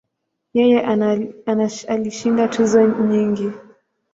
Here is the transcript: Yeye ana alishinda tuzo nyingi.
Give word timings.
Yeye 0.57 0.79
ana 0.91 1.09
alishinda 1.93 2.43
tuzo 2.53 2.79
nyingi. 3.07 3.47